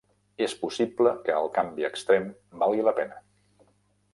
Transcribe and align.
És 0.45 0.53
possible 0.61 1.11
que 1.27 1.35
el 1.41 1.51
canvi 1.57 1.87
extrem 1.91 2.25
valgui 2.63 2.87
la 2.89 2.95
pena. 3.03 3.21